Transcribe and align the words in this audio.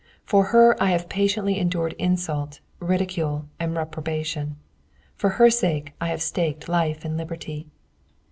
For 0.25 0.45
her 0.45 0.75
have 0.79 1.01
I 1.03 1.07
patiently 1.07 1.59
endured 1.59 1.93
insult, 1.99 2.59
ridicule, 2.79 3.45
and 3.59 3.75
reprobation. 3.75 4.55
For 5.15 5.29
her 5.37 5.51
sake 5.51 5.93
I 6.01 6.07
have 6.07 6.23
staked 6.23 6.67
life 6.67 7.05
and 7.05 7.17
liberty. 7.17 7.67